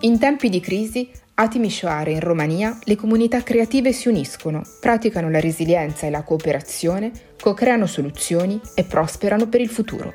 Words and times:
In 0.00 0.18
tempi 0.18 0.48
di 0.48 0.60
crisi, 0.60 1.10
a 1.34 1.48
Timișoara, 1.48 2.10
in 2.10 2.20
Romania, 2.20 2.78
le 2.84 2.96
comunità 2.96 3.42
creative 3.42 3.92
si 3.92 4.08
uniscono, 4.08 4.62
praticano 4.80 5.30
la 5.30 5.40
resilienza 5.40 6.06
e 6.06 6.10
la 6.10 6.22
cooperazione, 6.22 7.10
co-creano 7.40 7.86
soluzioni 7.86 8.60
e 8.74 8.84
prosperano 8.84 9.48
per 9.48 9.60
il 9.60 9.68
futuro. 9.68 10.12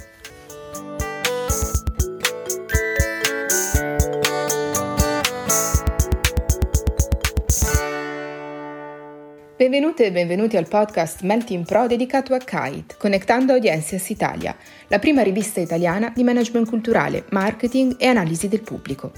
Benvenute 9.88 10.06
e 10.06 10.12
benvenuti 10.12 10.58
al 10.58 10.68
podcast 10.68 11.22
Melting 11.22 11.66
Pro 11.66 11.88
dedicato 11.88 12.34
a 12.34 12.40
Kite, 12.40 12.98
Connectando 12.98 13.54
Audiencias 13.54 14.10
Italia, 14.10 14.54
la 14.90 15.00
prima 15.00 15.22
rivista 15.22 15.62
italiana 15.62 16.12
di 16.14 16.26
management 16.26 16.68
culturale, 16.68 17.24
marketing 17.30 17.96
e 17.98 18.06
analisi 18.08 18.50
del 18.50 18.64
pubblico. 18.64 19.14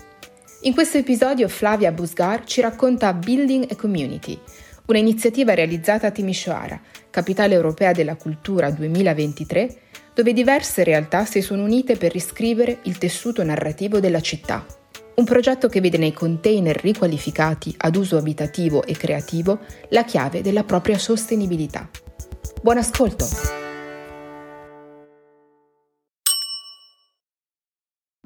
In 0.61 0.75
questo 0.75 0.99
episodio 0.99 1.47
Flavia 1.47 1.91
Busgar 1.91 2.43
ci 2.43 2.61
racconta 2.61 3.11
Building 3.13 3.65
a 3.71 3.75
Community, 3.75 4.39
un'iniziativa 4.85 5.55
realizzata 5.55 6.05
a 6.05 6.11
Timișoara, 6.11 6.79
capitale 7.09 7.55
europea 7.55 7.91
della 7.91 8.15
cultura 8.15 8.69
2023, 8.69 9.75
dove 10.13 10.33
diverse 10.33 10.83
realtà 10.83 11.25
si 11.25 11.41
sono 11.41 11.63
unite 11.63 11.95
per 11.95 12.11
riscrivere 12.11 12.77
il 12.83 12.99
tessuto 12.99 13.43
narrativo 13.43 13.99
della 13.99 14.21
città. 14.21 14.63
Un 15.19 15.25
progetto 15.25 15.67
che 15.67 15.81
vede 15.81 15.97
nei 15.97 16.13
container 16.13 16.77
riqualificati 16.77 17.75
ad 17.79 17.97
uso 17.97 18.15
abitativo 18.15 18.85
e 18.85 18.93
creativo 18.93 19.59
la 19.89 20.05
chiave 20.05 20.41
della 20.41 20.63
propria 20.63 20.97
sostenibilità. 20.97 21.89
Buon 22.61 22.77
ascolto! 22.77 23.68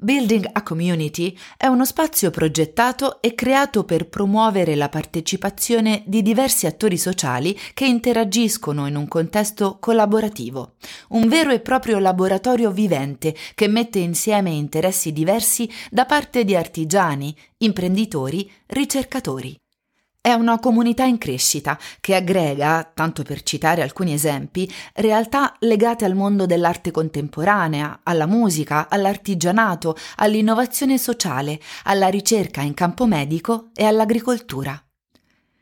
Building 0.04 0.50
a 0.52 0.62
Community 0.62 1.34
è 1.56 1.66
uno 1.66 1.86
spazio 1.86 2.30
progettato 2.30 3.22
e 3.22 3.34
creato 3.34 3.84
per 3.84 4.06
promuovere 4.10 4.74
la 4.74 4.90
partecipazione 4.90 6.02
di 6.04 6.20
diversi 6.20 6.66
attori 6.66 6.98
sociali 6.98 7.58
che 7.72 7.86
interagiscono 7.86 8.86
in 8.86 8.96
un 8.96 9.08
contesto 9.08 9.78
collaborativo. 9.80 10.74
Un 11.08 11.26
vero 11.26 11.52
e 11.52 11.60
proprio 11.60 11.98
laboratorio 11.98 12.70
vivente 12.70 13.34
che 13.54 13.66
mette 13.66 13.98
insieme 13.98 14.50
interessi 14.50 15.10
diversi 15.10 15.70
da 15.90 16.04
parte 16.04 16.44
di 16.44 16.54
artigiani, 16.54 17.34
imprenditori, 17.56 18.52
ricercatori. 18.66 19.56
È 20.26 20.32
una 20.32 20.58
comunità 20.58 21.04
in 21.04 21.18
crescita 21.18 21.78
che 22.00 22.14
aggrega, 22.14 22.92
tanto 22.94 23.22
per 23.22 23.42
citare 23.42 23.82
alcuni 23.82 24.14
esempi, 24.14 24.66
realtà 24.94 25.54
legate 25.58 26.06
al 26.06 26.14
mondo 26.14 26.46
dell'arte 26.46 26.90
contemporanea, 26.90 28.00
alla 28.04 28.24
musica, 28.24 28.88
all'artigianato, 28.88 29.94
all'innovazione 30.16 30.96
sociale, 30.96 31.60
alla 31.82 32.08
ricerca 32.08 32.62
in 32.62 32.72
campo 32.72 33.04
medico 33.04 33.68
e 33.74 33.84
all'agricoltura. 33.84 34.82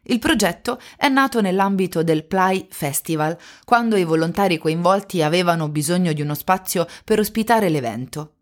Il 0.05 0.21
progetto 0.21 0.79
è 0.97 1.09
nato 1.09 1.41
nell'ambito 1.41 2.05
del 2.05 2.25
Play 2.25 2.69
Festival, 2.71 3.37
quando 3.65 3.97
i 3.97 4.05
volontari 4.05 4.59
coinvolti 4.59 5.23
avevano 5.23 5.71
bisogno 5.71 6.13
di 6.13 6.23
uno 6.23 6.35
spazio 6.35 6.87
per 7.05 7.19
ospitare 7.19 7.69
l'evento. 7.69 8.35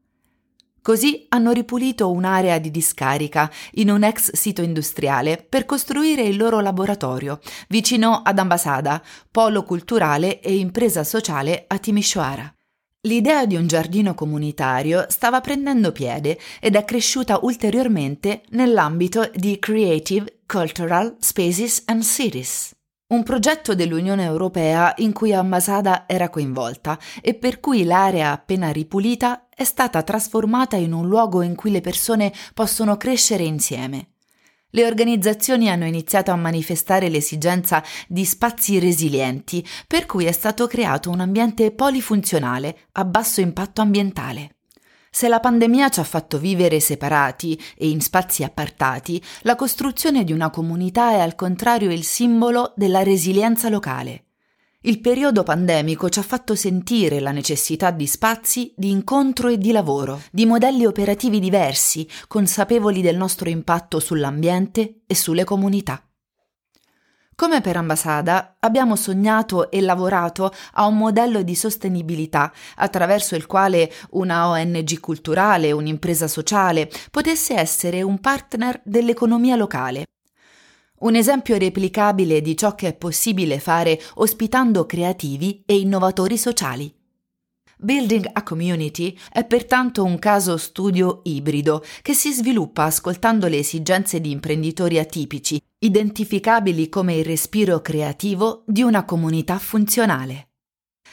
Così 0.83 1.27
hanno 1.29 1.53
ripulito 1.53 2.11
un'area 2.11 2.59
di 2.59 2.71
discarica 2.71 3.51
in 3.73 3.91
un 3.91 4.03
ex 4.03 4.33
sito 4.33 4.63
industriale 4.63 5.45
per 5.47 5.67
costruire 5.67 6.23
il 6.23 6.37
loro 6.37 6.61
laboratorio 6.61 7.41
vicino 7.69 8.23
ad 8.25 8.39
Ambasada, 8.39 9.03
polo 9.31 9.63
culturale 9.63 10.41
e 10.41 10.57
impresa 10.57 11.05
sociale 11.05 11.65
a 11.67 11.79
Timișoara. 11.79 12.55
L'idea 13.03 13.47
di 13.47 13.57
un 13.57 13.67
giardino 13.67 14.15
comunitario 14.15 15.07
stava 15.09 15.41
prendendo 15.41 15.93
piede 15.93 16.39
ed 16.61 16.75
è 16.75 16.85
cresciuta 16.85 17.39
ulteriormente 17.43 18.43
nell'ambito 18.51 19.31
di 19.35 19.59
Creative, 19.59 20.41
Cultural 20.47 21.17
Spaces 21.19 21.83
and 21.87 22.03
Cities 22.03 22.75
un 23.11 23.25
progetto 23.25 23.75
dell'Unione 23.75 24.25
Europea 24.25 24.95
in 24.99 25.13
cui 25.13 25.33
Ambasada 25.33 26.05
era 26.07 26.29
coinvolta 26.29 26.99
e 27.21 27.35
per 27.35 27.59
cui 27.59 27.85
l'area 27.85 28.31
appena 28.31 28.71
ripulita 28.71 29.49
è 29.61 29.65
stata 29.65 30.03
trasformata 30.03 30.77
in 30.77 30.95
un 30.95 31.07
luogo 31.07 31.43
in 31.43 31.55
cui 31.55 31.71
le 31.71 31.83
persone 31.83 32.33
possono 32.55 32.97
crescere 32.97 33.43
insieme. 33.43 34.13
Le 34.71 34.87
organizzazioni 34.87 35.69
hanno 35.69 35.85
iniziato 35.85 36.31
a 36.31 36.37
manifestare 36.37 37.11
l'esigenza 37.11 37.85
di 38.09 38.25
spazi 38.25 38.79
resilienti, 38.79 39.63
per 39.87 40.07
cui 40.07 40.25
è 40.25 40.33
stato 40.33 40.67
creato 40.67 41.11
un 41.11 41.21
ambiente 41.21 41.73
polifunzionale 41.73 42.87
a 42.93 43.05
basso 43.05 43.43
impatto 43.43 43.83
ambientale. 43.83 44.57
Se 45.11 45.29
la 45.29 45.41
pandemia 45.41 45.91
ci 45.91 46.01
ha 46.01 46.05
fatto 46.05 46.39
vivere 46.39 46.81
separati 46.81 47.61
e 47.77 47.91
in 47.91 48.01
spazi 48.01 48.43
appartati, 48.43 49.23
la 49.43 49.57
costruzione 49.57 50.25
di 50.25 50.33
una 50.33 50.49
comunità 50.49 51.11
è 51.11 51.19
al 51.19 51.35
contrario 51.35 51.93
il 51.93 52.05
simbolo 52.05 52.73
della 52.77 53.03
resilienza 53.03 53.69
locale. 53.69 54.25
Il 54.83 55.03
periodo 55.03 55.43
pandemico 55.43 56.09
ci 56.09 56.21
ha 56.21 56.23
fatto 56.23 56.55
sentire 56.55 57.21
la 57.21 57.33
necessità 57.33 57.91
di 57.91 58.07
spazi 58.07 58.73
di 58.75 58.89
incontro 58.89 59.49
e 59.49 59.59
di 59.59 59.73
lavoro, 59.73 60.23
di 60.33 60.47
modelli 60.47 60.87
operativi 60.87 61.39
diversi, 61.39 62.09
consapevoli 62.27 63.03
del 63.03 63.15
nostro 63.15 63.51
impatto 63.51 64.01
sull'ambiente 64.01 65.03
e 65.07 65.15
sulle 65.15 65.45
comunità. 65.45 66.03
Come 67.35 67.61
per 67.61 67.77
Ambasada, 67.77 68.57
abbiamo 68.59 68.97
sognato 68.97 69.71
e 69.71 69.83
lavorato 69.83 70.51
a 70.73 70.87
un 70.87 70.97
modello 70.97 71.43
di 71.43 71.55
sostenibilità 71.55 72.51
attraverso 72.77 73.37
il 73.37 73.45
quale 73.45 73.93
una 74.13 74.49
ONG 74.49 74.99
culturale, 74.99 75.73
un'impresa 75.73 76.27
sociale, 76.27 76.91
potesse 77.11 77.55
essere 77.55 78.01
un 78.01 78.19
partner 78.19 78.81
dell'economia 78.83 79.57
locale. 79.57 80.07
Un 81.01 81.15
esempio 81.15 81.57
replicabile 81.57 82.43
di 82.43 82.55
ciò 82.55 82.75
che 82.75 82.89
è 82.89 82.95
possibile 82.95 83.59
fare 83.59 83.99
ospitando 84.17 84.85
creativi 84.85 85.63
e 85.65 85.79
innovatori 85.79 86.37
sociali. 86.37 86.95
Building 87.79 88.29
a 88.31 88.43
Community 88.43 89.17
è 89.33 89.47
pertanto 89.47 90.05
un 90.05 90.19
caso 90.19 90.59
studio 90.59 91.23
ibrido 91.25 91.83
che 92.03 92.13
si 92.13 92.31
sviluppa 92.35 92.85
ascoltando 92.85 93.47
le 93.47 93.57
esigenze 93.57 94.21
di 94.21 94.31
imprenditori 94.31 94.99
atipici, 94.99 95.59
identificabili 95.79 96.91
come 96.91 97.15
il 97.15 97.25
respiro 97.25 97.81
creativo 97.81 98.65
di 98.67 98.83
una 98.83 99.07
comunità 99.07 99.59
funzionale. 99.59 100.50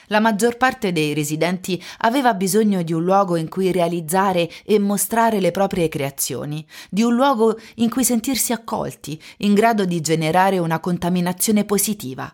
La 0.07 0.19
maggior 0.19 0.57
parte 0.57 0.91
dei 0.91 1.13
residenti 1.13 1.81
aveva 1.99 2.33
bisogno 2.33 2.81
di 2.81 2.93
un 2.93 3.03
luogo 3.03 3.35
in 3.35 3.49
cui 3.49 3.71
realizzare 3.71 4.49
e 4.63 4.79
mostrare 4.79 5.39
le 5.39 5.51
proprie 5.51 5.89
creazioni, 5.89 6.65
di 6.89 7.03
un 7.03 7.13
luogo 7.13 7.57
in 7.75 7.89
cui 7.89 8.03
sentirsi 8.03 8.53
accolti, 8.53 9.21
in 9.39 9.53
grado 9.53 9.85
di 9.85 9.99
generare 10.01 10.57
una 10.59 10.79
contaminazione 10.79 11.65
positiva. 11.65 12.33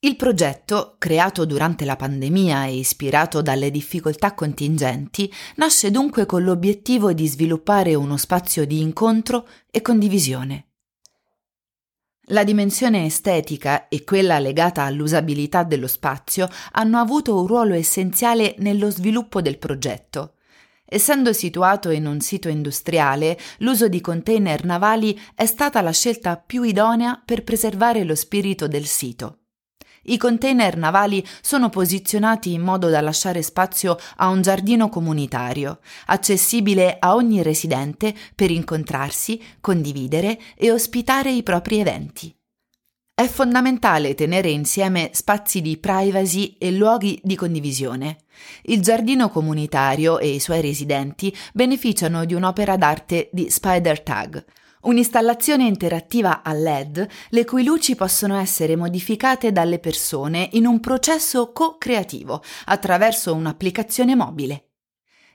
Il 0.00 0.16
progetto, 0.16 0.96
creato 0.98 1.46
durante 1.46 1.86
la 1.86 1.96
pandemia 1.96 2.66
e 2.66 2.76
ispirato 2.76 3.40
dalle 3.40 3.70
difficoltà 3.70 4.34
contingenti, 4.34 5.32
nasce 5.56 5.90
dunque 5.90 6.26
con 6.26 6.44
l'obiettivo 6.44 7.14
di 7.14 7.26
sviluppare 7.26 7.94
uno 7.94 8.18
spazio 8.18 8.66
di 8.66 8.82
incontro 8.82 9.48
e 9.70 9.80
condivisione. 9.80 10.73
La 12.28 12.42
dimensione 12.42 13.04
estetica 13.04 13.88
e 13.88 14.02
quella 14.02 14.38
legata 14.38 14.84
all'usabilità 14.84 15.62
dello 15.62 15.86
spazio 15.86 16.48
hanno 16.72 16.98
avuto 16.98 17.38
un 17.38 17.46
ruolo 17.46 17.74
essenziale 17.74 18.54
nello 18.58 18.90
sviluppo 18.90 19.42
del 19.42 19.58
progetto. 19.58 20.36
Essendo 20.86 21.34
situato 21.34 21.90
in 21.90 22.06
un 22.06 22.20
sito 22.20 22.48
industriale, 22.48 23.38
l'uso 23.58 23.88
di 23.88 24.00
container 24.00 24.64
navali 24.64 25.20
è 25.34 25.44
stata 25.44 25.82
la 25.82 25.92
scelta 25.92 26.36
più 26.36 26.62
idonea 26.62 27.20
per 27.22 27.44
preservare 27.44 28.04
lo 28.04 28.14
spirito 28.14 28.68
del 28.68 28.86
sito. 28.86 29.43
I 30.04 30.16
container 30.16 30.76
navali 30.76 31.26
sono 31.40 31.70
posizionati 31.70 32.52
in 32.52 32.60
modo 32.60 32.88
da 32.88 33.00
lasciare 33.00 33.42
spazio 33.42 33.96
a 34.16 34.28
un 34.28 34.42
giardino 34.42 34.88
comunitario, 34.88 35.80
accessibile 36.06 36.96
a 36.98 37.14
ogni 37.14 37.42
residente 37.42 38.14
per 38.34 38.50
incontrarsi, 38.50 39.40
condividere 39.60 40.38
e 40.56 40.70
ospitare 40.70 41.30
i 41.30 41.42
propri 41.42 41.78
eventi. 41.78 42.34
È 43.16 43.26
fondamentale 43.28 44.14
tenere 44.14 44.50
insieme 44.50 45.10
spazi 45.12 45.62
di 45.62 45.78
privacy 45.78 46.56
e 46.58 46.72
luoghi 46.72 47.20
di 47.22 47.36
condivisione. 47.36 48.18
Il 48.62 48.82
giardino 48.82 49.28
comunitario 49.30 50.18
e 50.18 50.30
i 50.30 50.40
suoi 50.40 50.60
residenti 50.60 51.34
beneficiano 51.52 52.24
di 52.24 52.34
un'opera 52.34 52.76
d'arte 52.76 53.30
di 53.32 53.48
Spider 53.50 54.00
Tag, 54.02 54.44
Un'installazione 54.84 55.64
interattiva 55.66 56.42
a 56.42 56.52
LED, 56.52 57.08
le 57.30 57.44
cui 57.46 57.64
luci 57.64 57.94
possono 57.94 58.36
essere 58.36 58.76
modificate 58.76 59.50
dalle 59.50 59.78
persone 59.78 60.50
in 60.52 60.66
un 60.66 60.78
processo 60.80 61.52
co-creativo 61.52 62.42
attraverso 62.66 63.34
un'applicazione 63.34 64.14
mobile. 64.14 64.68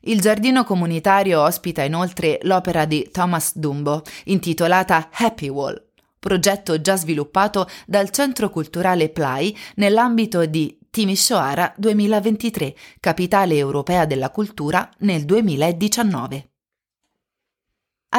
Il 0.02 0.22
giardino 0.22 0.64
comunitario 0.64 1.42
ospita 1.42 1.82
inoltre 1.82 2.38
l'opera 2.44 2.86
di 2.86 3.10
Thomas 3.12 3.58
Dumbo, 3.58 4.04
intitolata 4.26 5.10
Happy 5.12 5.48
Wall, 5.48 5.84
progetto 6.20 6.80
già 6.80 6.96
sviluppato 6.96 7.68
dal 7.88 8.12
Centro 8.12 8.52
Culturale 8.52 9.10
Play 9.10 9.56
nell'ambito 9.76 10.46
di 10.46 10.78
Timisoara 10.92 11.74
2023, 11.76 12.76
capitale 13.00 13.56
europea 13.58 14.06
della 14.06 14.30
cultura 14.30 14.88
nel 15.00 15.26
2019. 15.26 16.49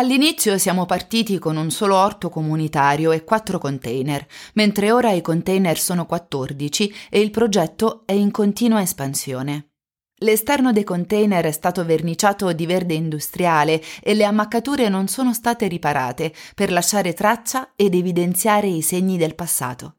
All'inizio 0.00 0.56
siamo 0.56 0.86
partiti 0.86 1.36
con 1.36 1.58
un 1.58 1.70
solo 1.70 1.94
orto 1.94 2.30
comunitario 2.30 3.12
e 3.12 3.22
quattro 3.22 3.58
container, 3.58 4.26
mentre 4.54 4.92
ora 4.92 5.10
i 5.10 5.20
container 5.20 5.78
sono 5.78 6.06
14 6.06 6.94
e 7.10 7.20
il 7.20 7.30
progetto 7.30 8.04
è 8.06 8.12
in 8.12 8.30
continua 8.30 8.80
espansione. 8.80 9.72
L'esterno 10.20 10.72
dei 10.72 10.84
container 10.84 11.44
è 11.44 11.50
stato 11.50 11.84
verniciato 11.84 12.50
di 12.54 12.64
verde 12.64 12.94
industriale 12.94 13.82
e 14.02 14.14
le 14.14 14.24
ammaccature 14.24 14.88
non 14.88 15.06
sono 15.06 15.34
state 15.34 15.68
riparate 15.68 16.32
per 16.54 16.72
lasciare 16.72 17.12
traccia 17.12 17.72
ed 17.76 17.94
evidenziare 17.94 18.68
i 18.68 18.80
segni 18.80 19.18
del 19.18 19.34
passato. 19.34 19.96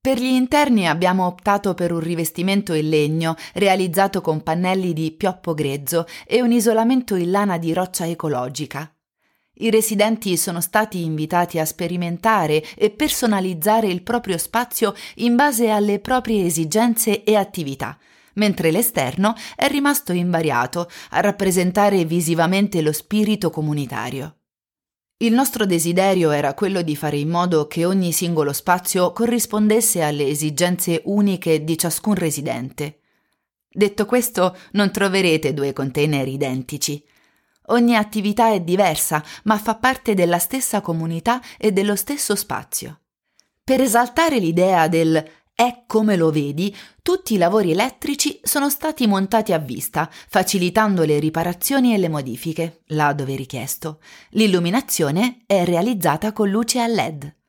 Per 0.00 0.18
gli 0.18 0.24
interni 0.24 0.88
abbiamo 0.88 1.26
optato 1.26 1.74
per 1.74 1.92
un 1.92 2.00
rivestimento 2.00 2.72
in 2.72 2.88
legno 2.88 3.36
realizzato 3.54 4.20
con 4.20 4.42
pannelli 4.42 4.92
di 4.92 5.12
pioppo 5.12 5.54
grezzo 5.54 6.06
e 6.26 6.42
un 6.42 6.50
isolamento 6.50 7.14
in 7.14 7.30
lana 7.30 7.56
di 7.56 7.72
roccia 7.72 8.04
ecologica. 8.04 8.92
I 9.54 9.70
residenti 9.70 10.36
sono 10.36 10.60
stati 10.60 11.04
invitati 11.04 11.58
a 11.58 11.64
sperimentare 11.66 12.64
e 12.74 12.90
personalizzare 12.90 13.86
il 13.88 14.02
proprio 14.02 14.38
spazio 14.38 14.94
in 15.16 15.36
base 15.36 15.68
alle 15.68 16.00
proprie 16.00 16.46
esigenze 16.46 17.22
e 17.22 17.36
attività, 17.36 17.98
mentre 18.34 18.70
l'esterno 18.70 19.34
è 19.54 19.68
rimasto 19.68 20.12
invariato 20.12 20.88
a 21.10 21.20
rappresentare 21.20 22.04
visivamente 22.06 22.80
lo 22.80 22.92
spirito 22.92 23.50
comunitario. 23.50 24.36
Il 25.18 25.34
nostro 25.34 25.66
desiderio 25.66 26.30
era 26.30 26.54
quello 26.54 26.82
di 26.82 26.96
fare 26.96 27.18
in 27.18 27.28
modo 27.28 27.68
che 27.68 27.84
ogni 27.84 28.10
singolo 28.10 28.52
spazio 28.52 29.12
corrispondesse 29.12 30.02
alle 30.02 30.26
esigenze 30.26 31.02
uniche 31.04 31.62
di 31.62 31.78
ciascun 31.78 32.14
residente. 32.14 33.00
Detto 33.68 34.04
questo, 34.04 34.56
non 34.72 34.90
troverete 34.90 35.54
due 35.54 35.72
container 35.72 36.26
identici. 36.26 37.04
Ogni 37.66 37.96
attività 37.96 38.50
è 38.50 38.60
diversa, 38.60 39.22
ma 39.44 39.58
fa 39.58 39.76
parte 39.76 40.14
della 40.14 40.38
stessa 40.38 40.80
comunità 40.80 41.40
e 41.58 41.72
dello 41.72 41.96
stesso 41.96 42.34
spazio. 42.34 43.00
Per 43.64 43.80
esaltare 43.80 44.38
l'idea 44.38 44.88
del 44.88 45.24
è 45.54 45.84
come 45.86 46.16
lo 46.16 46.30
vedi, 46.30 46.74
tutti 47.02 47.34
i 47.34 47.36
lavori 47.36 47.70
elettrici 47.70 48.40
sono 48.42 48.68
stati 48.70 49.06
montati 49.06 49.52
a 49.52 49.58
vista, 49.58 50.10
facilitando 50.10 51.04
le 51.04 51.18
riparazioni 51.18 51.94
e 51.94 51.98
le 51.98 52.08
modifiche, 52.08 52.82
là 52.86 53.12
dove 53.12 53.36
richiesto. 53.36 54.00
L'illuminazione 54.30 55.42
è 55.46 55.64
realizzata 55.64 56.32
con 56.32 56.48
luce 56.48 56.80
a 56.80 56.86
LED. 56.86 57.41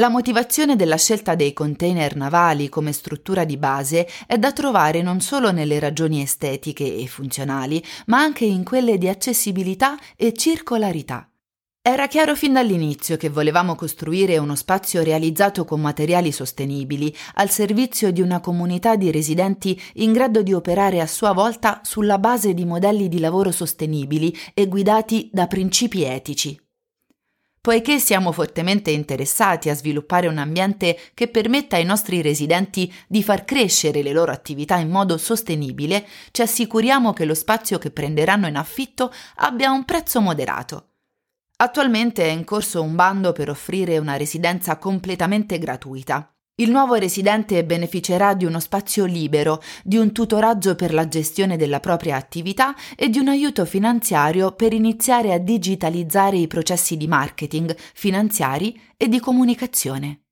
La 0.00 0.08
motivazione 0.08 0.76
della 0.76 0.96
scelta 0.96 1.34
dei 1.34 1.52
container 1.52 2.16
navali 2.16 2.70
come 2.70 2.90
struttura 2.90 3.44
di 3.44 3.58
base 3.58 4.08
è 4.26 4.38
da 4.38 4.50
trovare 4.50 5.02
non 5.02 5.20
solo 5.20 5.52
nelle 5.52 5.78
ragioni 5.78 6.22
estetiche 6.22 6.96
e 6.96 7.06
funzionali, 7.06 7.84
ma 8.06 8.18
anche 8.18 8.46
in 8.46 8.64
quelle 8.64 8.96
di 8.96 9.10
accessibilità 9.10 9.98
e 10.16 10.32
circolarità. 10.32 11.30
Era 11.82 12.06
chiaro 12.06 12.34
fin 12.34 12.54
dall'inizio 12.54 13.18
che 13.18 13.28
volevamo 13.28 13.74
costruire 13.74 14.38
uno 14.38 14.56
spazio 14.56 15.02
realizzato 15.02 15.66
con 15.66 15.82
materiali 15.82 16.32
sostenibili, 16.32 17.14
al 17.34 17.50
servizio 17.50 18.10
di 18.10 18.22
una 18.22 18.40
comunità 18.40 18.96
di 18.96 19.10
residenti 19.10 19.78
in 19.96 20.12
grado 20.12 20.42
di 20.42 20.54
operare 20.54 21.02
a 21.02 21.06
sua 21.06 21.32
volta 21.32 21.80
sulla 21.84 22.16
base 22.18 22.54
di 22.54 22.64
modelli 22.64 23.06
di 23.10 23.20
lavoro 23.20 23.50
sostenibili 23.50 24.34
e 24.54 24.66
guidati 24.66 25.28
da 25.30 25.46
principi 25.46 26.04
etici. 26.04 26.58
Poiché 27.62 27.98
siamo 27.98 28.32
fortemente 28.32 28.90
interessati 28.90 29.68
a 29.68 29.74
sviluppare 29.74 30.26
un 30.26 30.38
ambiente 30.38 30.98
che 31.12 31.28
permetta 31.28 31.76
ai 31.76 31.84
nostri 31.84 32.22
residenti 32.22 32.90
di 33.06 33.22
far 33.22 33.44
crescere 33.44 34.02
le 34.02 34.12
loro 34.12 34.32
attività 34.32 34.76
in 34.76 34.88
modo 34.88 35.18
sostenibile, 35.18 36.06
ci 36.30 36.40
assicuriamo 36.40 37.12
che 37.12 37.26
lo 37.26 37.34
spazio 37.34 37.76
che 37.76 37.90
prenderanno 37.90 38.46
in 38.46 38.56
affitto 38.56 39.12
abbia 39.36 39.72
un 39.72 39.84
prezzo 39.84 40.22
moderato. 40.22 40.86
Attualmente 41.56 42.24
è 42.24 42.30
in 42.30 42.44
corso 42.44 42.80
un 42.82 42.94
bando 42.94 43.32
per 43.32 43.50
offrire 43.50 43.98
una 43.98 44.16
residenza 44.16 44.78
completamente 44.78 45.58
gratuita. 45.58 46.34
Il 46.60 46.70
nuovo 46.70 46.96
residente 46.96 47.64
beneficerà 47.64 48.34
di 48.34 48.44
uno 48.44 48.60
spazio 48.60 49.06
libero, 49.06 49.62
di 49.82 49.96
un 49.96 50.12
tutoraggio 50.12 50.74
per 50.74 50.92
la 50.92 51.08
gestione 51.08 51.56
della 51.56 51.80
propria 51.80 52.16
attività 52.16 52.74
e 52.96 53.08
di 53.08 53.18
un 53.18 53.28
aiuto 53.28 53.64
finanziario 53.64 54.52
per 54.52 54.74
iniziare 54.74 55.32
a 55.32 55.38
digitalizzare 55.38 56.36
i 56.36 56.48
processi 56.48 56.98
di 56.98 57.08
marketing, 57.08 57.74
finanziari 57.94 58.78
e 58.98 59.08
di 59.08 59.20
comunicazione. 59.20 60.24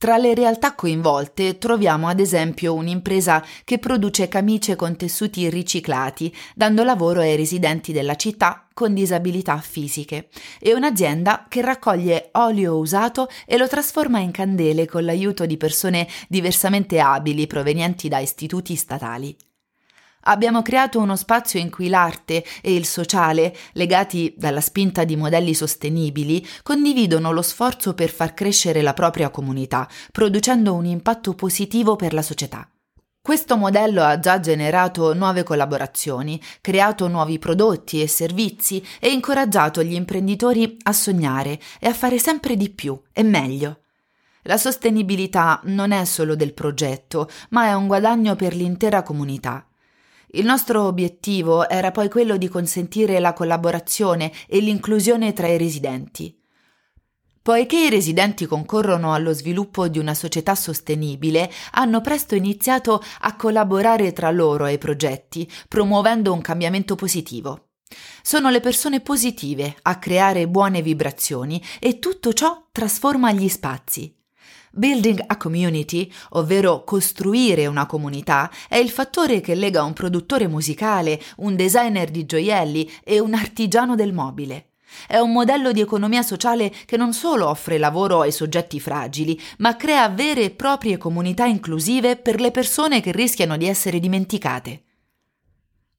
Tra 0.00 0.16
le 0.16 0.32
realtà 0.32 0.76
coinvolte 0.76 1.58
troviamo 1.58 2.06
ad 2.06 2.20
esempio 2.20 2.72
un'impresa 2.72 3.44
che 3.64 3.80
produce 3.80 4.28
camicie 4.28 4.76
con 4.76 4.94
tessuti 4.94 5.50
riciclati, 5.50 6.32
dando 6.54 6.84
lavoro 6.84 7.20
ai 7.20 7.34
residenti 7.34 7.90
della 7.90 8.14
città 8.14 8.68
con 8.72 8.94
disabilità 8.94 9.58
fisiche, 9.58 10.28
e 10.60 10.72
un'azienda 10.72 11.46
che 11.48 11.62
raccoglie 11.62 12.28
olio 12.34 12.76
usato 12.76 13.26
e 13.44 13.56
lo 13.56 13.66
trasforma 13.66 14.20
in 14.20 14.30
candele 14.30 14.86
con 14.86 15.04
l'aiuto 15.04 15.46
di 15.46 15.56
persone 15.56 16.06
diversamente 16.28 17.00
abili 17.00 17.48
provenienti 17.48 18.06
da 18.06 18.20
istituti 18.20 18.76
statali. 18.76 19.36
Abbiamo 20.22 20.62
creato 20.62 20.98
uno 20.98 21.16
spazio 21.16 21.58
in 21.58 21.70
cui 21.70 21.88
l'arte 21.88 22.44
e 22.60 22.74
il 22.74 22.84
sociale, 22.84 23.56
legati 23.72 24.34
dalla 24.36 24.60
spinta 24.60 25.04
di 25.04 25.16
modelli 25.16 25.54
sostenibili, 25.54 26.46
condividono 26.62 27.32
lo 27.32 27.42
sforzo 27.42 27.94
per 27.94 28.10
far 28.10 28.34
crescere 28.34 28.82
la 28.82 28.94
propria 28.94 29.30
comunità, 29.30 29.88
producendo 30.12 30.74
un 30.74 30.84
impatto 30.86 31.34
positivo 31.34 31.96
per 31.96 32.12
la 32.12 32.22
società. 32.22 32.68
Questo 33.20 33.56
modello 33.58 34.02
ha 34.02 34.18
già 34.18 34.40
generato 34.40 35.12
nuove 35.12 35.42
collaborazioni, 35.42 36.40
creato 36.62 37.08
nuovi 37.08 37.38
prodotti 37.38 38.00
e 38.00 38.06
servizi 38.06 38.82
e 38.98 39.10
incoraggiato 39.10 39.82
gli 39.82 39.92
imprenditori 39.92 40.78
a 40.84 40.92
sognare 40.92 41.60
e 41.78 41.88
a 41.88 41.92
fare 41.92 42.18
sempre 42.18 42.56
di 42.56 42.70
più 42.70 42.98
e 43.12 43.22
meglio. 43.22 43.80
La 44.44 44.56
sostenibilità 44.56 45.60
non 45.64 45.90
è 45.90 46.06
solo 46.06 46.36
del 46.36 46.54
progetto, 46.54 47.28
ma 47.50 47.66
è 47.66 47.74
un 47.74 47.86
guadagno 47.86 48.34
per 48.34 48.54
l'intera 48.54 49.02
comunità. 49.02 49.67
Il 50.32 50.44
nostro 50.44 50.82
obiettivo 50.82 51.68
era 51.68 51.90
poi 51.90 52.10
quello 52.10 52.36
di 52.36 52.48
consentire 52.48 53.18
la 53.18 53.32
collaborazione 53.32 54.30
e 54.46 54.58
l'inclusione 54.58 55.32
tra 55.32 55.46
i 55.46 55.56
residenti. 55.56 56.38
Poiché 57.40 57.86
i 57.86 57.88
residenti 57.88 58.44
concorrono 58.44 59.14
allo 59.14 59.32
sviluppo 59.32 59.88
di 59.88 59.98
una 59.98 60.12
società 60.12 60.54
sostenibile, 60.54 61.50
hanno 61.72 62.02
presto 62.02 62.34
iniziato 62.34 63.02
a 63.20 63.36
collaborare 63.36 64.12
tra 64.12 64.30
loro 64.30 64.64
ai 64.64 64.76
progetti, 64.76 65.50
promuovendo 65.66 66.30
un 66.30 66.42
cambiamento 66.42 66.94
positivo. 66.94 67.68
Sono 68.20 68.50
le 68.50 68.60
persone 68.60 69.00
positive 69.00 69.76
a 69.80 69.98
creare 69.98 70.46
buone 70.46 70.82
vibrazioni 70.82 71.62
e 71.80 71.98
tutto 71.98 72.34
ciò 72.34 72.66
trasforma 72.70 73.32
gli 73.32 73.48
spazi. 73.48 74.14
Building 74.72 75.22
a 75.26 75.36
community, 75.36 76.10
ovvero 76.30 76.84
costruire 76.84 77.66
una 77.66 77.86
comunità, 77.86 78.50
è 78.68 78.76
il 78.76 78.90
fattore 78.90 79.40
che 79.40 79.54
lega 79.54 79.82
un 79.82 79.92
produttore 79.92 80.46
musicale, 80.48 81.20
un 81.36 81.56
designer 81.56 82.10
di 82.10 82.26
gioielli 82.26 82.90
e 83.04 83.18
un 83.20 83.34
artigiano 83.34 83.94
del 83.94 84.12
mobile. 84.12 84.68
È 85.06 85.18
un 85.18 85.32
modello 85.32 85.72
di 85.72 85.80
economia 85.80 86.22
sociale 86.22 86.72
che 86.86 86.96
non 86.96 87.12
solo 87.12 87.48
offre 87.48 87.78
lavoro 87.78 88.22
ai 88.22 88.32
soggetti 88.32 88.80
fragili, 88.80 89.38
ma 89.58 89.76
crea 89.76 90.08
vere 90.08 90.44
e 90.44 90.50
proprie 90.50 90.96
comunità 90.96 91.44
inclusive 91.44 92.16
per 92.16 92.40
le 92.40 92.50
persone 92.50 93.00
che 93.00 93.12
rischiano 93.12 93.56
di 93.56 93.66
essere 93.66 94.00
dimenticate. 94.00 94.87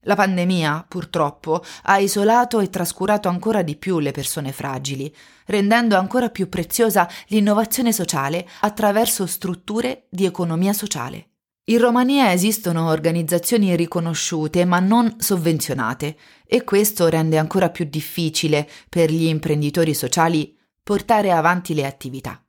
La 0.04 0.14
pandemia, 0.14 0.86
purtroppo, 0.88 1.62
ha 1.82 1.98
isolato 1.98 2.60
e 2.60 2.70
trascurato 2.70 3.28
ancora 3.28 3.60
di 3.62 3.76
più 3.76 3.98
le 3.98 4.12
persone 4.12 4.50
fragili, 4.50 5.14
rendendo 5.46 5.96
ancora 5.96 6.30
più 6.30 6.48
preziosa 6.48 7.06
l'innovazione 7.26 7.92
sociale 7.92 8.48
attraverso 8.60 9.26
strutture 9.26 10.06
di 10.08 10.24
economia 10.24 10.72
sociale. 10.72 11.26
In 11.70 11.78
Romania 11.78 12.32
esistono 12.32 12.88
organizzazioni 12.88 13.76
riconosciute 13.76 14.64
ma 14.64 14.80
non 14.80 15.16
sovvenzionate 15.18 16.16
e 16.46 16.64
questo 16.64 17.08
rende 17.08 17.36
ancora 17.36 17.68
più 17.68 17.84
difficile 17.84 18.68
per 18.88 19.10
gli 19.10 19.26
imprenditori 19.26 19.94
sociali 19.94 20.56
portare 20.82 21.30
avanti 21.30 21.74
le 21.74 21.84
attività. 21.84 22.42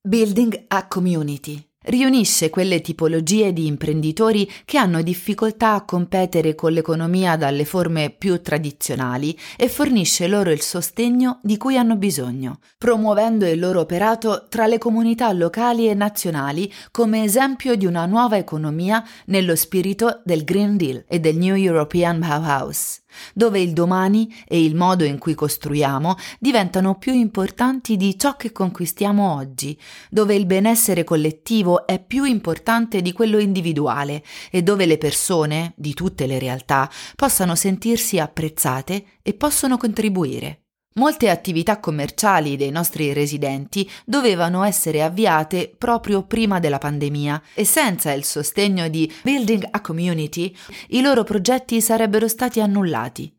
Building 0.00 0.66
a 0.68 0.86
Community 0.86 1.71
riunisce 1.84 2.50
quelle 2.50 2.80
tipologie 2.80 3.52
di 3.52 3.66
imprenditori 3.66 4.50
che 4.64 4.78
hanno 4.78 5.02
difficoltà 5.02 5.74
a 5.74 5.84
competere 5.84 6.54
con 6.54 6.72
l'economia 6.72 7.36
dalle 7.36 7.64
forme 7.64 8.10
più 8.10 8.40
tradizionali 8.40 9.36
e 9.56 9.68
fornisce 9.68 10.26
loro 10.26 10.50
il 10.50 10.60
sostegno 10.60 11.40
di 11.42 11.56
cui 11.56 11.76
hanno 11.76 11.96
bisogno, 11.96 12.58
promuovendo 12.78 13.46
il 13.46 13.58
loro 13.58 13.80
operato 13.80 14.46
tra 14.48 14.66
le 14.66 14.78
comunità 14.78 15.30
locali 15.32 15.88
e 15.88 15.94
nazionali 15.94 16.72
come 16.90 17.24
esempio 17.24 17.74
di 17.74 17.86
una 17.86 18.06
nuova 18.06 18.36
economia 18.36 19.04
nello 19.26 19.56
spirito 19.56 20.20
del 20.24 20.44
Green 20.44 20.76
Deal 20.76 21.04
e 21.08 21.20
del 21.20 21.36
New 21.36 21.54
European 21.54 22.18
Bauhaus. 22.18 23.01
Dove 23.34 23.60
il 23.60 23.72
domani 23.72 24.32
e 24.46 24.64
il 24.64 24.74
modo 24.74 25.04
in 25.04 25.18
cui 25.18 25.34
costruiamo 25.34 26.16
diventano 26.38 26.96
più 26.96 27.12
importanti 27.12 27.96
di 27.96 28.18
ciò 28.18 28.36
che 28.36 28.52
conquistiamo 28.52 29.34
oggi, 29.34 29.78
dove 30.10 30.34
il 30.34 30.46
benessere 30.46 31.04
collettivo 31.04 31.86
è 31.86 32.02
più 32.02 32.24
importante 32.24 33.02
di 33.02 33.12
quello 33.12 33.38
individuale 33.38 34.22
e 34.50 34.62
dove 34.62 34.86
le 34.86 34.98
persone, 34.98 35.72
di 35.76 35.94
tutte 35.94 36.26
le 36.26 36.38
realtà, 36.38 36.90
possano 37.16 37.54
sentirsi 37.54 38.18
apprezzate 38.18 39.04
e 39.22 39.34
possono 39.34 39.76
contribuire. 39.76 40.61
Molte 40.94 41.30
attività 41.30 41.80
commerciali 41.80 42.56
dei 42.56 42.70
nostri 42.70 43.12
residenti 43.14 43.88
dovevano 44.04 44.62
essere 44.62 45.02
avviate 45.02 45.74
proprio 45.76 46.22
prima 46.22 46.60
della 46.60 46.78
pandemia 46.78 47.42
e 47.54 47.64
senza 47.64 48.12
il 48.12 48.24
sostegno 48.24 48.88
di 48.88 49.10
Building 49.22 49.68
a 49.70 49.80
Community 49.80 50.54
i 50.88 51.00
loro 51.00 51.24
progetti 51.24 51.80
sarebbero 51.80 52.28
stati 52.28 52.60
annullati. 52.60 53.32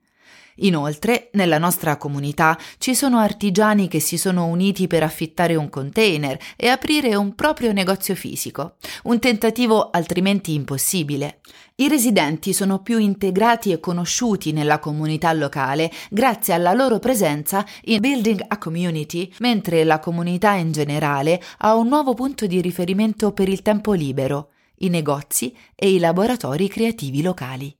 Inoltre, 0.57 1.29
nella 1.33 1.57
nostra 1.57 1.97
comunità 1.97 2.57
ci 2.77 2.93
sono 2.93 3.17
artigiani 3.17 3.87
che 3.87 3.99
si 3.99 4.17
sono 4.17 4.45
uniti 4.45 4.87
per 4.87 5.03
affittare 5.03 5.55
un 5.55 5.69
container 5.69 6.37
e 6.55 6.67
aprire 6.67 7.15
un 7.15 7.33
proprio 7.33 7.71
negozio 7.71 8.13
fisico, 8.15 8.75
un 9.03 9.19
tentativo 9.19 9.89
altrimenti 9.89 10.53
impossibile. 10.53 11.39
I 11.75 11.87
residenti 11.87 12.53
sono 12.53 12.83
più 12.83 12.99
integrati 12.99 13.71
e 13.71 13.79
conosciuti 13.79 14.51
nella 14.51 14.77
comunità 14.77 15.33
locale 15.33 15.91
grazie 16.11 16.53
alla 16.53 16.73
loro 16.73 16.99
presenza 16.99 17.65
in 17.85 17.99
Building 17.99 18.45
a 18.47 18.57
Community, 18.59 19.33
mentre 19.39 19.83
la 19.83 19.97
comunità 19.97 20.53
in 20.53 20.71
generale 20.71 21.41
ha 21.59 21.75
un 21.75 21.87
nuovo 21.87 22.13
punto 22.13 22.45
di 22.45 22.61
riferimento 22.61 23.31
per 23.31 23.49
il 23.49 23.63
tempo 23.63 23.93
libero, 23.93 24.51
i 24.77 24.89
negozi 24.89 25.55
e 25.75 25.91
i 25.91 25.97
laboratori 25.97 26.67
creativi 26.67 27.23
locali. 27.23 27.75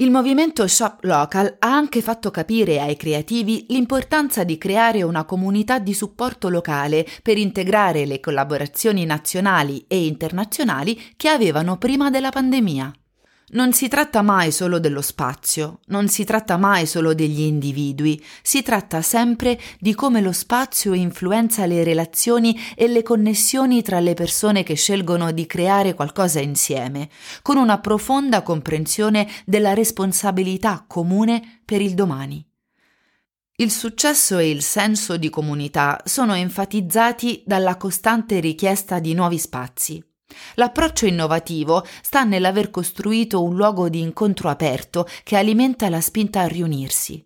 Il 0.00 0.10
movimento 0.10 0.66
Shop 0.66 1.04
Local 1.04 1.56
ha 1.58 1.74
anche 1.74 2.00
fatto 2.00 2.30
capire 2.30 2.80
ai 2.80 2.96
creativi 2.96 3.66
l'importanza 3.68 4.44
di 4.44 4.56
creare 4.56 5.02
una 5.02 5.26
comunità 5.26 5.78
di 5.78 5.92
supporto 5.92 6.48
locale 6.48 7.06
per 7.22 7.36
integrare 7.36 8.06
le 8.06 8.18
collaborazioni 8.18 9.04
nazionali 9.04 9.84
e 9.86 10.06
internazionali 10.06 10.98
che 11.18 11.28
avevano 11.28 11.76
prima 11.76 12.08
della 12.08 12.30
pandemia. 12.30 12.94
Non 13.52 13.72
si 13.72 13.88
tratta 13.88 14.22
mai 14.22 14.52
solo 14.52 14.78
dello 14.78 15.02
spazio, 15.02 15.80
non 15.86 16.06
si 16.06 16.22
tratta 16.22 16.56
mai 16.56 16.86
solo 16.86 17.14
degli 17.14 17.40
individui, 17.40 18.22
si 18.42 18.62
tratta 18.62 19.02
sempre 19.02 19.60
di 19.80 19.92
come 19.92 20.20
lo 20.20 20.30
spazio 20.30 20.92
influenza 20.94 21.66
le 21.66 21.82
relazioni 21.82 22.56
e 22.76 22.86
le 22.86 23.02
connessioni 23.02 23.82
tra 23.82 23.98
le 23.98 24.14
persone 24.14 24.62
che 24.62 24.74
scelgono 24.74 25.32
di 25.32 25.46
creare 25.46 25.94
qualcosa 25.94 26.38
insieme, 26.38 27.08
con 27.42 27.56
una 27.56 27.80
profonda 27.80 28.42
comprensione 28.42 29.28
della 29.44 29.74
responsabilità 29.74 30.84
comune 30.86 31.62
per 31.64 31.80
il 31.80 31.94
domani. 31.94 32.46
Il 33.56 33.72
successo 33.72 34.38
e 34.38 34.48
il 34.48 34.62
senso 34.62 35.16
di 35.16 35.28
comunità 35.28 36.00
sono 36.04 36.34
enfatizzati 36.34 37.42
dalla 37.44 37.76
costante 37.76 38.38
richiesta 38.38 39.00
di 39.00 39.12
nuovi 39.12 39.38
spazi. 39.38 40.04
L'approccio 40.54 41.06
innovativo 41.06 41.84
sta 42.02 42.24
nell'aver 42.24 42.70
costruito 42.70 43.42
un 43.42 43.54
luogo 43.54 43.88
di 43.88 44.00
incontro 44.00 44.48
aperto 44.48 45.06
che 45.22 45.36
alimenta 45.36 45.88
la 45.88 46.00
spinta 46.00 46.40
a 46.40 46.46
riunirsi. 46.46 47.24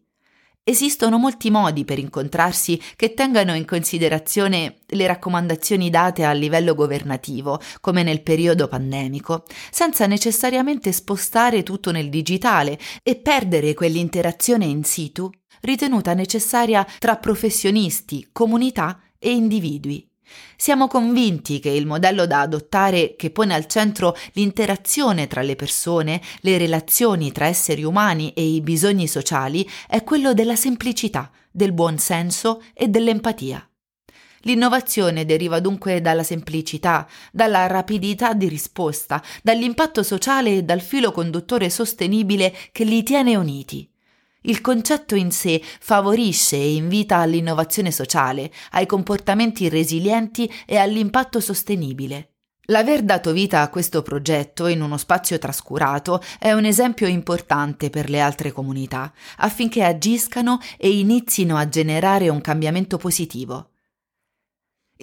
Esistono 0.66 1.18
molti 1.18 1.50
modi 1.50 1.84
per 1.84 1.99
incontrarsi 1.99 2.80
che 2.96 3.12
tengano 3.12 3.54
in 3.54 3.66
considerazione 3.66 4.78
le 4.87 5.06
raccomandazioni 5.06 5.90
date 5.90 6.25
a 6.25 6.32
livello 6.32 6.75
governativo, 6.75 7.61
come 7.82 8.02
nel 8.02 8.23
periodo 8.23 8.66
pandemico, 8.66 9.44
senza 9.70 10.06
necessariamente 10.06 10.90
spostare 10.90 11.62
tutto 11.62 11.90
nel 11.90 12.08
digitale 12.08 12.78
e 13.02 13.16
perdere 13.16 13.75
quell'interazione 13.75 14.64
in 14.64 14.84
situ 14.84 15.30
ritenuta 15.61 16.14
necessaria 16.14 16.87
tra 16.99 17.16
professionisti, 17.16 18.30
comunità 18.32 19.02
e 19.18 19.32
individui. 19.32 20.08
Siamo 20.57 20.88
convinti 20.88 21.61
che 21.61 21.71
il 21.71 21.87
modello 21.87 22.26
da 22.26 22.40
adottare, 22.40 23.14
che 23.16 23.31
pone 23.31 23.54
al 23.54 23.66
centro 23.66 24.16
l'interazione 24.33 25.26
tra 25.26 25.43
le 25.43 25.57
persone, 25.57 26.21
le 26.40 26.59
relazioni 26.59 27.33
tra 27.33 27.47
esseri 27.47 27.85
umani 27.85 28.33
e 28.33 28.43
i 28.43 28.61
bisogni 28.61 29.07
sociali, 29.07 29.69
è 29.87 30.02
quello 30.04 30.35
della 30.35 30.57
semplicità, 30.57 31.31
del 31.50 31.73
buon 31.73 31.99
senso 31.99 32.62
e 32.73 32.88
dell'empatia. 32.88 33.69
L'innovazione 34.47 35.25
deriva 35.25 35.59
dunque 35.61 36.00
dalla 36.00 36.23
semplicità, 36.23 37.09
dalla 37.33 37.66
rapidità 37.66 38.35
di 38.35 38.49
risposta, 38.49 39.23
dall'impatto 39.43 40.02
sociale 40.02 40.59
e 40.59 40.62
dal 40.62 40.81
filo 40.81 41.12
conduttore 41.12 41.71
sostenibile 41.71 42.54
che 42.73 42.85
li 42.85 43.02
tiene 43.02 43.37
uniti. 43.37 43.88
Il 44.46 44.60
concetto 44.60 45.14
in 45.14 45.30
sé 45.30 45.62
favorisce 45.80 46.56
e 46.56 46.74
invita 46.74 47.16
all'innovazione 47.16 47.90
sociale, 47.90 48.52
ai 48.72 48.84
comportamenti 48.84 49.70
resilienti 49.70 50.50
e 50.66 50.76
all'impatto 50.76 51.40
sostenibile. 51.40 52.34
L'aver 52.68 53.02
dato 53.02 53.32
vita 53.32 53.62
a 53.62 53.70
questo 53.70 54.02
progetto 54.02 54.66
in 54.66 54.82
uno 54.82 54.98
spazio 54.98 55.38
trascurato 55.38 56.20
è 56.38 56.52
un 56.52 56.66
esempio 56.66 57.06
importante 57.06 57.88
per 57.88 58.10
le 58.10 58.20
altre 58.20 58.52
comunità, 58.52 59.12
affinché 59.38 59.82
agiscano 59.82 60.58
e 60.76 60.90
inizino 60.90 61.56
a 61.56 61.68
generare 61.68 62.28
un 62.28 62.42
cambiamento 62.42 62.98
positivo. 62.98 63.74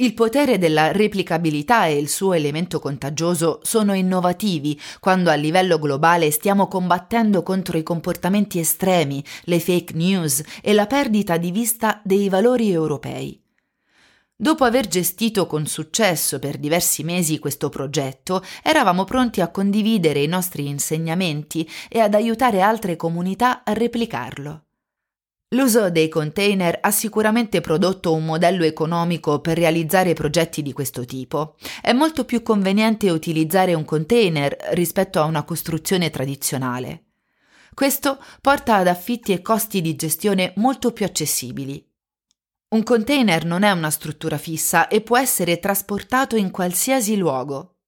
Il 0.01 0.15
potere 0.15 0.57
della 0.57 0.91
replicabilità 0.91 1.85
e 1.85 1.95
il 1.95 2.09
suo 2.09 2.33
elemento 2.33 2.79
contagioso 2.79 3.59
sono 3.61 3.93
innovativi 3.93 4.79
quando 4.99 5.29
a 5.29 5.35
livello 5.35 5.77
globale 5.77 6.31
stiamo 6.31 6.67
combattendo 6.67 7.43
contro 7.43 7.77
i 7.77 7.83
comportamenti 7.83 8.57
estremi, 8.57 9.23
le 9.43 9.59
fake 9.59 9.93
news 9.93 10.41
e 10.63 10.73
la 10.73 10.87
perdita 10.87 11.37
di 11.37 11.51
vista 11.51 12.01
dei 12.03 12.29
valori 12.29 12.71
europei. 12.71 13.39
Dopo 14.35 14.63
aver 14.63 14.87
gestito 14.87 15.45
con 15.45 15.67
successo 15.67 16.39
per 16.39 16.57
diversi 16.57 17.03
mesi 17.03 17.37
questo 17.37 17.69
progetto, 17.69 18.43
eravamo 18.63 19.03
pronti 19.03 19.39
a 19.39 19.49
condividere 19.49 20.23
i 20.23 20.27
nostri 20.27 20.67
insegnamenti 20.67 21.69
e 21.87 21.99
ad 21.99 22.15
aiutare 22.15 22.61
altre 22.61 22.95
comunità 22.95 23.63
a 23.63 23.73
replicarlo. 23.73 24.63
L'uso 25.53 25.89
dei 25.89 26.07
container 26.07 26.77
ha 26.81 26.91
sicuramente 26.91 27.59
prodotto 27.59 28.13
un 28.13 28.23
modello 28.23 28.63
economico 28.63 29.41
per 29.41 29.57
realizzare 29.57 30.13
progetti 30.13 30.61
di 30.61 30.71
questo 30.71 31.03
tipo. 31.03 31.57
È 31.81 31.91
molto 31.91 32.23
più 32.23 32.41
conveniente 32.41 33.09
utilizzare 33.09 33.73
un 33.73 33.83
container 33.83 34.55
rispetto 34.71 35.19
a 35.19 35.25
una 35.25 35.43
costruzione 35.43 36.09
tradizionale. 36.09 37.07
Questo 37.73 38.17
porta 38.39 38.75
ad 38.77 38.87
affitti 38.87 39.33
e 39.33 39.41
costi 39.41 39.81
di 39.81 39.93
gestione 39.97 40.53
molto 40.55 40.93
più 40.93 41.03
accessibili. 41.05 41.85
Un 42.69 42.83
container 42.83 43.43
non 43.43 43.63
è 43.63 43.71
una 43.71 43.89
struttura 43.89 44.37
fissa 44.37 44.87
e 44.87 45.01
può 45.01 45.17
essere 45.17 45.59
trasportato 45.59 46.37
in 46.37 46.49
qualsiasi 46.49 47.17
luogo. 47.17 47.79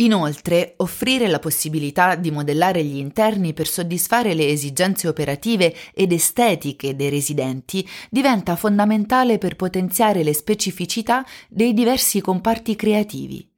Inoltre, 0.00 0.74
offrire 0.76 1.26
la 1.26 1.40
possibilità 1.40 2.14
di 2.14 2.30
modellare 2.30 2.84
gli 2.84 2.98
interni 2.98 3.52
per 3.52 3.66
soddisfare 3.66 4.32
le 4.34 4.46
esigenze 4.46 5.08
operative 5.08 5.74
ed 5.92 6.12
estetiche 6.12 6.94
dei 6.94 7.10
residenti 7.10 7.86
diventa 8.08 8.54
fondamentale 8.54 9.38
per 9.38 9.56
potenziare 9.56 10.22
le 10.22 10.34
specificità 10.34 11.26
dei 11.48 11.74
diversi 11.74 12.20
comparti 12.20 12.76
creativi. 12.76 13.50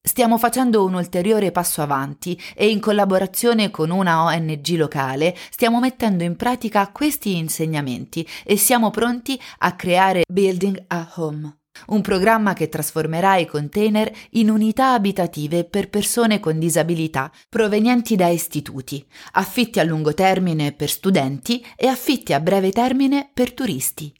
Stiamo 0.00 0.38
facendo 0.38 0.82
un 0.86 0.94
ulteriore 0.94 1.52
passo 1.52 1.82
avanti 1.82 2.40
e 2.54 2.70
in 2.70 2.80
collaborazione 2.80 3.70
con 3.70 3.90
una 3.90 4.22
ONG 4.22 4.68
locale 4.68 5.36
stiamo 5.50 5.80
mettendo 5.80 6.24
in 6.24 6.34
pratica 6.34 6.88
questi 6.92 7.36
insegnamenti 7.36 8.26
e 8.42 8.56
siamo 8.56 8.88
pronti 8.90 9.38
a 9.58 9.76
creare 9.76 10.22
Building 10.26 10.84
a 10.86 11.12
Home 11.16 11.58
un 11.86 12.00
programma 12.00 12.52
che 12.52 12.68
trasformerà 12.68 13.36
i 13.36 13.46
container 13.46 14.10
in 14.30 14.50
unità 14.50 14.92
abitative 14.92 15.64
per 15.64 15.88
persone 15.88 16.40
con 16.40 16.58
disabilità 16.58 17.30
provenienti 17.48 18.16
da 18.16 18.28
istituti, 18.28 19.04
affitti 19.32 19.80
a 19.80 19.84
lungo 19.84 20.14
termine 20.14 20.72
per 20.72 20.90
studenti 20.90 21.64
e 21.76 21.86
affitti 21.86 22.32
a 22.32 22.40
breve 22.40 22.70
termine 22.70 23.30
per 23.32 23.52
turisti. 23.52 24.12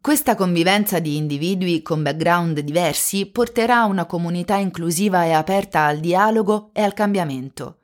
Questa 0.00 0.34
convivenza 0.34 1.00
di 1.00 1.16
individui 1.16 1.82
con 1.82 2.02
background 2.02 2.60
diversi 2.60 3.26
porterà 3.26 3.80
a 3.80 3.86
una 3.86 4.04
comunità 4.04 4.56
inclusiva 4.56 5.24
e 5.24 5.32
aperta 5.32 5.84
al 5.86 5.98
dialogo 5.98 6.70
e 6.72 6.82
al 6.82 6.92
cambiamento. 6.92 7.78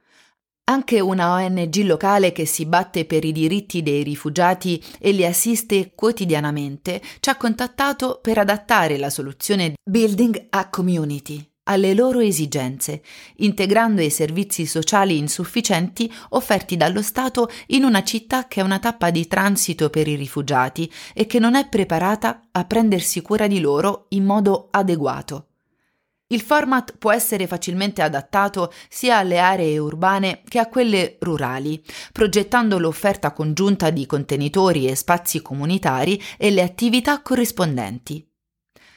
Anche 0.64 1.00
una 1.00 1.32
ONG 1.32 1.74
locale 1.82 2.30
che 2.30 2.46
si 2.46 2.66
batte 2.66 3.04
per 3.04 3.24
i 3.24 3.32
diritti 3.32 3.82
dei 3.82 4.04
rifugiati 4.04 4.82
e 5.00 5.10
li 5.10 5.26
assiste 5.26 5.92
quotidianamente 5.94 7.02
ci 7.18 7.30
ha 7.30 7.36
contattato 7.36 8.20
per 8.22 8.38
adattare 8.38 8.96
la 8.96 9.10
soluzione 9.10 9.74
Building 9.82 10.46
a 10.50 10.70
Community 10.70 11.44
alle 11.64 11.94
loro 11.94 12.20
esigenze, 12.20 13.02
integrando 13.36 14.02
i 14.02 14.10
servizi 14.10 14.66
sociali 14.66 15.16
insufficienti 15.16 16.12
offerti 16.30 16.76
dallo 16.76 17.02
Stato 17.02 17.48
in 17.68 17.84
una 17.84 18.02
città 18.02 18.48
che 18.48 18.60
è 18.60 18.64
una 18.64 18.78
tappa 18.78 19.10
di 19.10 19.26
transito 19.26 19.90
per 19.90 20.08
i 20.08 20.16
rifugiati 20.16 20.90
e 21.14 21.26
che 21.26 21.38
non 21.38 21.54
è 21.54 21.68
preparata 21.68 22.48
a 22.50 22.64
prendersi 22.64 23.20
cura 23.20 23.46
di 23.46 23.60
loro 23.60 24.06
in 24.10 24.24
modo 24.24 24.68
adeguato. 24.70 25.46
Il 26.32 26.40
format 26.40 26.96
può 26.96 27.12
essere 27.12 27.46
facilmente 27.46 28.00
adattato 28.00 28.72
sia 28.88 29.18
alle 29.18 29.38
aree 29.38 29.76
urbane 29.76 30.40
che 30.48 30.58
a 30.58 30.66
quelle 30.66 31.18
rurali, 31.20 31.84
progettando 32.10 32.78
l'offerta 32.78 33.32
congiunta 33.32 33.90
di 33.90 34.06
contenitori 34.06 34.86
e 34.86 34.94
spazi 34.94 35.42
comunitari 35.42 36.20
e 36.38 36.50
le 36.50 36.62
attività 36.62 37.20
corrispondenti. 37.20 38.26